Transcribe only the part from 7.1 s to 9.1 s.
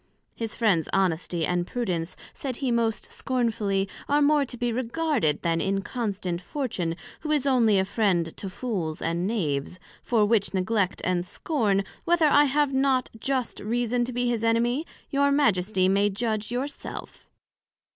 who is onely a friend to Fools